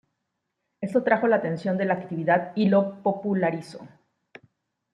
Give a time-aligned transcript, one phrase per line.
[0.81, 3.87] Esto trajo la atención de la actividad y lo popularizó.